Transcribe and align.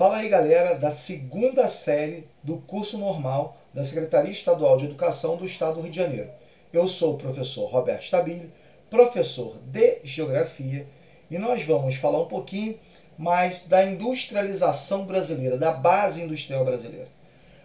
Fala 0.00 0.16
aí, 0.16 0.30
galera, 0.30 0.76
da 0.76 0.88
segunda 0.88 1.68
série 1.68 2.26
do 2.42 2.56
curso 2.56 2.96
normal 2.96 3.58
da 3.74 3.84
Secretaria 3.84 4.30
Estadual 4.30 4.78
de 4.78 4.86
Educação 4.86 5.36
do 5.36 5.44
Estado 5.44 5.74
do 5.74 5.82
Rio 5.82 5.90
de 5.90 5.98
Janeiro. 5.98 6.30
Eu 6.72 6.86
sou 6.86 7.16
o 7.16 7.18
professor 7.18 7.66
Roberto 7.66 8.04
Stabile, 8.04 8.50
professor 8.88 9.58
de 9.66 9.98
Geografia, 10.02 10.86
e 11.30 11.36
nós 11.36 11.64
vamos 11.64 11.96
falar 11.96 12.18
um 12.18 12.28
pouquinho 12.28 12.78
mais 13.18 13.66
da 13.68 13.84
industrialização 13.84 15.04
brasileira, 15.04 15.58
da 15.58 15.70
base 15.70 16.22
industrial 16.22 16.64
brasileira. 16.64 17.08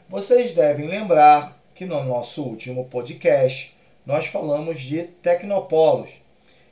Vocês 0.10 0.52
devem 0.52 0.90
lembrar 0.90 1.58
que 1.74 1.86
no 1.86 2.04
nosso 2.04 2.44
último 2.44 2.84
podcast 2.84 3.78
nós 4.06 4.26
falamos 4.26 4.82
de 4.82 5.04
tecnopolos. 5.04 6.16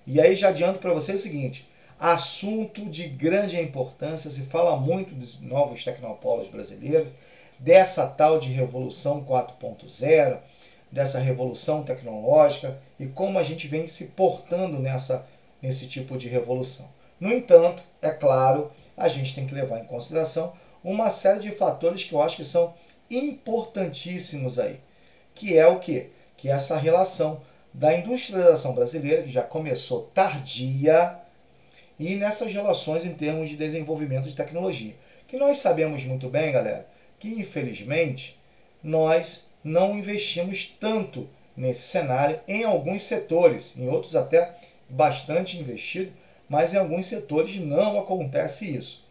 E 0.05 0.19
aí 0.19 0.35
já 0.35 0.49
adianto 0.49 0.79
para 0.79 0.91
vocês 0.91 1.21
o 1.21 1.23
seguinte: 1.23 1.65
assunto 1.99 2.85
de 2.89 3.07
grande 3.07 3.59
importância, 3.59 4.29
se 4.29 4.41
fala 4.41 4.75
muito 4.77 5.13
dos 5.13 5.39
novos 5.41 5.83
tecnopolos 5.83 6.49
brasileiros, 6.49 7.09
dessa 7.59 8.07
tal 8.07 8.39
de 8.39 8.49
revolução 8.49 9.23
4.0, 9.23 10.39
dessa 10.91 11.19
revolução 11.19 11.83
tecnológica 11.83 12.77
e 12.99 13.07
como 13.07 13.39
a 13.39 13.43
gente 13.43 13.67
vem 13.67 13.87
se 13.87 14.07
portando 14.07 14.79
nessa 14.79 15.27
nesse 15.63 15.87
tipo 15.87 16.17
de 16.17 16.27
revolução. 16.27 16.89
No 17.19 17.31
entanto, 17.31 17.81
é 18.01 18.11
claro, 18.11 18.69
a 18.97 19.07
gente 19.07 19.33
tem 19.33 19.47
que 19.47 19.55
levar 19.55 19.79
em 19.79 19.85
consideração 19.85 20.53
uma 20.83 21.09
série 21.09 21.39
de 21.39 21.51
fatores 21.51 22.03
que 22.03 22.13
eu 22.13 22.21
acho 22.21 22.35
que 22.35 22.43
são 22.43 22.73
importantíssimos 23.09 24.59
aí, 24.59 24.81
que 25.33 25.57
é 25.57 25.65
o 25.65 25.79
que? 25.79 26.09
Que 26.35 26.49
essa 26.49 26.77
relação 26.77 27.41
da 27.73 27.95
industrialização 27.95 28.75
brasileira, 28.75 29.23
que 29.23 29.31
já 29.31 29.41
começou 29.41 30.11
tardia, 30.13 31.17
e 32.07 32.15
nessas 32.15 32.51
relações 32.51 33.05
em 33.05 33.13
termos 33.13 33.49
de 33.49 33.55
desenvolvimento 33.55 34.27
de 34.27 34.35
tecnologia. 34.35 34.93
Que 35.27 35.37
nós 35.37 35.57
sabemos 35.57 36.03
muito 36.03 36.29
bem, 36.29 36.51
galera, 36.51 36.87
que 37.19 37.29
infelizmente 37.29 38.39
nós 38.83 39.47
não 39.63 39.97
investimos 39.97 40.75
tanto 40.79 41.27
nesse 41.55 41.81
cenário 41.83 42.39
em 42.47 42.63
alguns 42.63 43.03
setores, 43.03 43.75
em 43.77 43.87
outros 43.87 44.15
até 44.15 44.53
bastante 44.89 45.57
investido, 45.57 46.11
mas 46.49 46.73
em 46.73 46.77
alguns 46.77 47.05
setores 47.05 47.55
não 47.57 47.97
acontece 47.99 48.75
isso. 48.75 49.05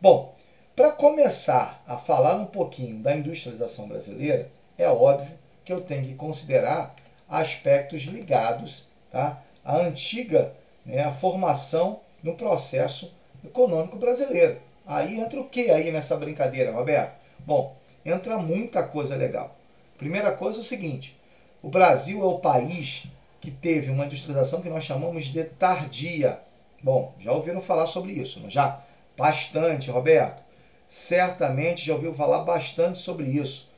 Bom, 0.00 0.34
para 0.74 0.92
começar 0.92 1.82
a 1.86 1.96
falar 1.96 2.36
um 2.36 2.46
pouquinho 2.46 2.98
da 2.98 3.16
industrialização 3.16 3.88
brasileira, 3.88 4.48
é 4.78 4.88
óbvio 4.88 5.36
que 5.64 5.72
eu 5.72 5.80
tenho 5.80 6.04
que 6.04 6.14
considerar 6.14 6.94
aspectos 7.28 8.02
ligados 8.02 8.88
tá, 9.10 9.42
à 9.64 9.78
antiga 9.78 10.54
né, 10.84 11.02
a 11.02 11.10
formação 11.10 12.00
no 12.22 12.34
processo 12.34 13.14
econômico 13.44 13.96
brasileiro. 13.96 14.60
Aí 14.86 15.18
entra 15.18 15.40
o 15.40 15.48
que 15.48 15.70
aí 15.70 15.90
nessa 15.90 16.16
brincadeira, 16.16 16.72
Roberto? 16.72 17.14
Bom, 17.40 17.76
entra 18.04 18.38
muita 18.38 18.82
coisa 18.82 19.16
legal. 19.16 19.56
Primeira 19.98 20.32
coisa 20.32 20.58
é 20.58 20.60
o 20.60 20.64
seguinte: 20.64 21.18
o 21.62 21.68
Brasil 21.68 22.22
é 22.22 22.26
o 22.26 22.38
país 22.38 23.06
que 23.40 23.50
teve 23.50 23.90
uma 23.90 24.06
industrialização 24.06 24.60
que 24.60 24.68
nós 24.68 24.84
chamamos 24.84 25.26
de 25.26 25.44
tardia. 25.44 26.40
Bom, 26.82 27.14
já 27.18 27.32
ouviram 27.32 27.60
falar 27.60 27.86
sobre 27.86 28.12
isso, 28.12 28.40
não 28.40 28.50
já? 28.50 28.80
Bastante, 29.16 29.90
Roberto. 29.90 30.42
Certamente 30.88 31.84
já 31.84 31.94
ouviu 31.94 32.14
falar 32.14 32.40
bastante 32.40 32.98
sobre 32.98 33.26
isso. 33.26 33.70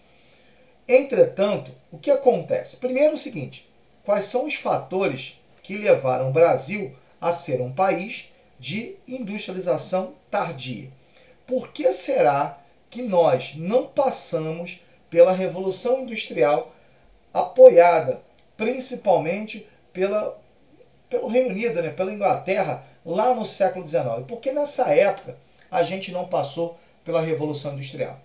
Entretanto, 0.86 1.70
o 1.90 1.98
que 1.98 2.10
acontece? 2.10 2.76
Primeiro 2.76 3.14
o 3.14 3.18
seguinte: 3.18 3.68
quais 4.04 4.24
são 4.24 4.46
os 4.46 4.54
fatores 4.54 5.40
que 5.62 5.76
levaram 5.76 6.30
o 6.30 6.32
Brasil 6.32 6.94
ser 7.32 7.60
um 7.60 7.72
país 7.72 8.32
de 8.58 8.96
industrialização 9.06 10.14
tardia. 10.30 10.90
Por 11.46 11.68
que 11.68 11.90
será 11.92 12.58
que 12.90 13.02
nós 13.02 13.54
não 13.56 13.86
passamos 13.86 14.80
pela 15.10 15.32
Revolução 15.32 16.02
Industrial 16.02 16.72
apoiada 17.32 18.22
principalmente 18.56 19.68
pela, 19.92 20.38
pelo 21.08 21.28
Reino 21.28 21.50
Unido, 21.50 21.80
né, 21.80 21.90
pela 21.90 22.12
Inglaterra, 22.12 22.84
lá 23.04 23.34
no 23.34 23.46
século 23.46 23.86
XIX? 23.86 24.24
Porque 24.26 24.52
nessa 24.52 24.94
época 24.94 25.36
a 25.70 25.82
gente 25.82 26.12
não 26.12 26.26
passou 26.26 26.78
pela 27.04 27.20
Revolução 27.20 27.74
Industrial. 27.74 28.18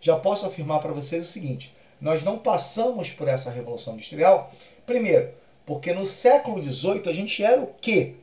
Já 0.00 0.16
posso 0.16 0.46
afirmar 0.46 0.80
para 0.80 0.92
vocês 0.92 1.26
o 1.26 1.30
seguinte: 1.30 1.74
nós 2.00 2.22
não 2.22 2.38
passamos 2.38 3.10
por 3.10 3.28
essa 3.28 3.50
Revolução 3.50 3.94
Industrial, 3.94 4.52
primeiro, 4.84 5.32
porque 5.64 5.92
no 5.92 6.04
século 6.04 6.62
XVIII 6.62 7.02
a 7.06 7.12
gente 7.12 7.42
era 7.42 7.60
o 7.60 7.74
quê? 7.80 8.14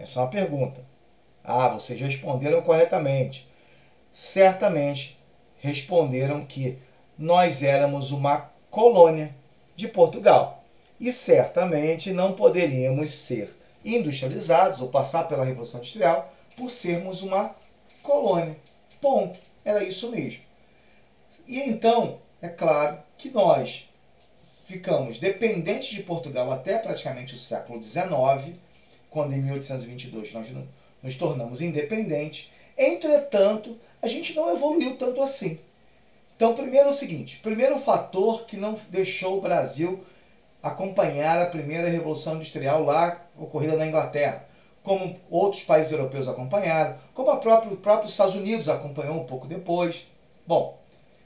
É 0.00 0.18
uma 0.18 0.28
pergunta. 0.28 0.82
Ah, 1.44 1.68
vocês 1.68 2.00
responderam 2.00 2.62
corretamente. 2.62 3.46
Certamente 4.10 5.18
responderam 5.58 6.44
que 6.44 6.78
nós 7.18 7.62
éramos 7.62 8.10
uma 8.10 8.50
colônia 8.70 9.34
de 9.76 9.88
Portugal 9.88 10.64
e 10.98 11.12
certamente 11.12 12.12
não 12.12 12.32
poderíamos 12.32 13.10
ser 13.10 13.54
industrializados 13.84 14.80
ou 14.80 14.88
passar 14.88 15.24
pela 15.24 15.44
Revolução 15.44 15.80
Industrial 15.80 16.32
por 16.56 16.70
sermos 16.70 17.22
uma 17.22 17.54
colônia. 18.02 18.56
Ponto. 19.00 19.38
Era 19.64 19.84
isso 19.84 20.10
mesmo. 20.10 20.42
E 21.46 21.60
então, 21.60 22.18
é 22.40 22.48
claro 22.48 22.98
que 23.18 23.30
nós 23.30 23.88
ficamos 24.64 25.18
dependentes 25.18 25.90
de 25.90 26.02
Portugal 26.02 26.50
até 26.50 26.78
praticamente 26.78 27.34
o 27.34 27.38
século 27.38 27.82
XIX 27.82 28.54
quando 29.10 29.34
em 29.34 29.42
1822 29.42 30.32
nós 30.32 30.48
nos 31.02 31.16
tornamos 31.16 31.60
independentes. 31.60 32.50
Entretanto, 32.78 33.76
a 34.00 34.08
gente 34.08 34.34
não 34.34 34.50
evoluiu 34.50 34.96
tanto 34.96 35.22
assim. 35.22 35.58
Então, 36.36 36.54
primeiro 36.54 36.88
é 36.88 36.90
o 36.90 36.94
seguinte: 36.94 37.40
primeiro 37.42 37.78
fator 37.78 38.46
que 38.46 38.56
não 38.56 38.78
deixou 38.88 39.38
o 39.38 39.40
Brasil 39.42 40.02
acompanhar 40.62 41.38
a 41.38 41.46
primeira 41.46 41.88
revolução 41.88 42.36
industrial 42.36 42.84
lá 42.84 43.20
ocorrida 43.36 43.76
na 43.76 43.86
Inglaterra, 43.86 44.46
como 44.82 45.18
outros 45.30 45.64
países 45.64 45.92
europeus 45.92 46.28
acompanharam, 46.28 46.96
como 47.12 47.30
a 47.30 47.36
própria, 47.36 47.72
o 47.72 47.76
próprio 47.76 48.08
Estados 48.08 48.34
Unidos 48.34 48.68
acompanhou 48.68 49.16
um 49.16 49.24
pouco 49.24 49.46
depois. 49.46 50.06
Bom, 50.46 50.78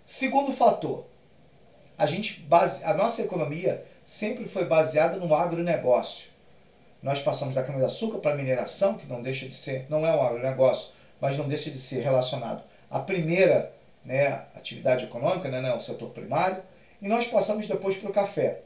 segundo 0.05 0.53
fator, 0.53 1.05
a 1.97 2.07
gente 2.07 2.41
base, 2.43 2.85
a 2.85 2.95
nossa 2.95 3.23
economia 3.23 3.85
sempre 4.05 4.45
foi 4.45 4.65
baseada 4.65 5.17
no 5.17 5.33
agronegócio. 5.35 6.34
Nós 7.05 7.21
passamos 7.21 7.55
da 7.55 7.63
cana-de-açúcar 7.63 8.17
para 8.17 8.33
a 8.33 8.35
mineração, 8.35 8.97
que 8.97 9.07
não 9.07 9.21
deixa 9.21 9.47
de 9.47 9.55
ser, 9.55 9.85
não 9.91 10.07
é 10.07 10.17
um 10.17 10.23
agronegócio, 10.23 10.95
mas 11.21 11.37
não 11.37 11.47
deixa 11.47 11.71
de 11.71 11.77
ser 11.77 12.01
relacionado 12.01 12.63
à 12.91 12.99
primeira 12.99 13.71
né, 14.03 14.47
atividade 14.57 15.05
econômica, 15.05 15.51
né, 15.51 15.61
né, 15.61 15.75
o 15.75 15.81
setor 15.81 16.09
primário, 16.13 16.63
e 17.03 17.07
nós 17.07 17.27
passamos 17.27 17.69
depois 17.69 17.99
para 17.99 18.09
o 18.09 18.13
café. 18.13 18.63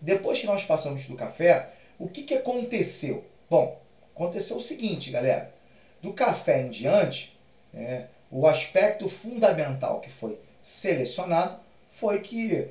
Depois 0.00 0.40
que 0.40 0.46
nós 0.46 0.64
passamos 0.64 1.06
do 1.06 1.14
café, 1.14 1.70
o 2.00 2.08
que, 2.08 2.24
que 2.24 2.34
aconteceu? 2.34 3.24
Bom, 3.48 3.80
aconteceu 4.12 4.56
o 4.56 4.60
seguinte, 4.60 5.12
galera. 5.12 5.54
Do 6.02 6.12
café 6.12 6.62
em 6.62 6.68
diante, 6.68 7.38
né, 7.72 8.08
o 8.28 8.44
aspecto 8.44 9.08
fundamental 9.08 10.00
que 10.00 10.10
foi 10.10 10.36
selecionado 10.60 11.60
foi 11.88 12.22
que 12.22 12.70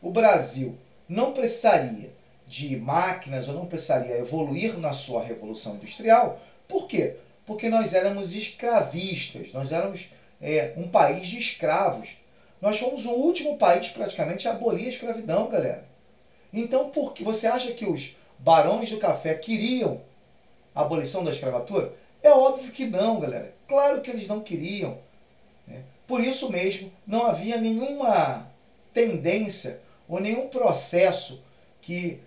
o 0.00 0.10
Brasil 0.10 0.78
não 1.06 1.34
precisaria 1.34 2.10
de 2.52 2.76
máquinas 2.76 3.48
ou 3.48 3.54
não 3.54 3.64
precisaria 3.64 4.18
evoluir 4.18 4.78
na 4.78 4.92
sua 4.92 5.24
revolução 5.24 5.76
industrial. 5.76 6.38
Por 6.68 6.86
quê? 6.86 7.16
Porque 7.46 7.70
nós 7.70 7.94
éramos 7.94 8.34
escravistas, 8.34 9.54
nós 9.54 9.72
éramos 9.72 10.10
é, 10.38 10.74
um 10.76 10.86
país 10.86 11.28
de 11.28 11.38
escravos. 11.38 12.18
Nós 12.60 12.78
fomos 12.78 13.06
o 13.06 13.12
último 13.12 13.56
país 13.56 13.88
praticamente 13.88 14.46
a 14.46 14.50
abolir 14.50 14.84
a 14.84 14.90
escravidão, 14.90 15.48
galera. 15.48 15.82
Então, 16.52 16.90
por 16.90 17.14
que 17.14 17.24
você 17.24 17.46
acha 17.46 17.72
que 17.72 17.86
os 17.86 18.16
barões 18.38 18.90
do 18.90 18.98
café 18.98 19.32
queriam 19.32 20.02
a 20.74 20.82
abolição 20.82 21.24
da 21.24 21.30
escravatura? 21.30 21.90
É 22.22 22.30
óbvio 22.32 22.70
que 22.70 22.84
não, 22.84 23.18
galera. 23.18 23.54
Claro 23.66 24.02
que 24.02 24.10
eles 24.10 24.28
não 24.28 24.40
queriam. 24.40 24.98
Né? 25.66 25.82
Por 26.06 26.20
isso 26.20 26.52
mesmo, 26.52 26.92
não 27.06 27.24
havia 27.24 27.56
nenhuma 27.56 28.46
tendência 28.92 29.80
ou 30.06 30.20
nenhum 30.20 30.48
processo 30.48 31.42
que 31.80 32.20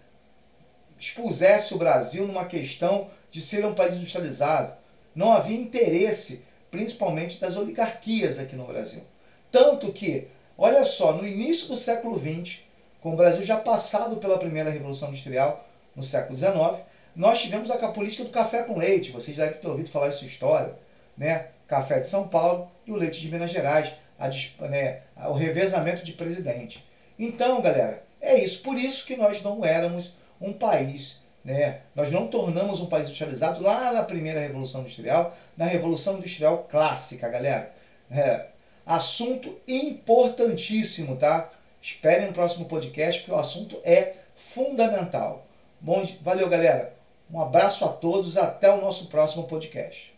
expusesse 0.99 1.73
o 1.73 1.77
Brasil 1.77 2.27
numa 2.27 2.45
questão 2.45 3.09
de 3.29 3.41
ser 3.41 3.65
um 3.65 3.73
país 3.73 3.95
industrializado. 3.95 4.73
Não 5.13 5.31
havia 5.31 5.57
interesse, 5.57 6.45
principalmente 6.71 7.39
das 7.39 7.55
oligarquias 7.55 8.39
aqui 8.39 8.55
no 8.55 8.65
Brasil. 8.65 9.03
Tanto 9.51 9.91
que, 9.91 10.27
olha 10.57 10.83
só, 10.83 11.13
no 11.13 11.27
início 11.27 11.69
do 11.69 11.77
século 11.77 12.19
XX, 12.19 12.61
com 13.01 13.13
o 13.13 13.15
Brasil 13.15 13.45
já 13.45 13.57
passado 13.57 14.17
pela 14.17 14.37
primeira 14.37 14.69
Revolução 14.69 15.09
Industrial, 15.09 15.65
no 15.95 16.03
século 16.03 16.35
XIX, 16.35 16.83
nós 17.15 17.41
tivemos 17.41 17.71
a 17.71 17.87
política 17.87 18.23
do 18.23 18.29
café 18.29 18.63
com 18.63 18.77
leite. 18.77 19.11
Vocês 19.11 19.37
devem 19.37 19.57
ter 19.57 19.67
ouvido 19.67 19.89
falar 19.89 20.07
essa 20.07 20.25
história. 20.25 20.73
Né? 21.17 21.47
Café 21.67 21.99
de 21.99 22.07
São 22.07 22.27
Paulo 22.27 22.69
e 22.85 22.91
o 22.91 22.95
leite 22.95 23.21
de 23.21 23.31
Minas 23.31 23.51
Gerais. 23.51 23.93
A, 24.19 24.29
né, 24.67 25.01
o 25.29 25.33
revezamento 25.33 26.03
de 26.03 26.13
presidente. 26.13 26.85
Então, 27.17 27.61
galera, 27.61 28.03
é 28.21 28.37
isso. 28.39 28.63
Por 28.63 28.77
isso 28.77 29.05
que 29.05 29.15
nós 29.15 29.41
não 29.41 29.63
éramos 29.63 30.13
um 30.39 30.53
país. 30.53 31.23
Né? 31.43 31.81
Nós 31.93 32.11
não 32.11 32.27
tornamos 32.27 32.81
um 32.81 32.87
país 32.87 33.05
industrializado 33.05 33.61
lá 33.61 33.93
na 33.93 34.03
primeira 34.03 34.39
Revolução 34.39 34.81
Industrial, 34.81 35.35
na 35.55 35.65
Revolução 35.65 36.17
Industrial 36.17 36.65
clássica, 36.69 37.29
galera. 37.29 37.71
É, 38.09 38.47
assunto 38.85 39.55
importantíssimo, 39.67 41.17
tá? 41.17 41.51
Esperem 41.81 42.27
no 42.27 42.33
próximo 42.33 42.65
podcast, 42.65 43.21
porque 43.21 43.31
o 43.31 43.39
assunto 43.39 43.79
é 43.83 44.13
fundamental. 44.35 45.45
Bom, 45.79 46.03
valeu, 46.21 46.49
galera. 46.49 46.93
Um 47.31 47.39
abraço 47.39 47.85
a 47.85 47.89
todos, 47.89 48.37
até 48.37 48.71
o 48.71 48.81
nosso 48.81 49.07
próximo 49.07 49.43
podcast. 49.43 50.14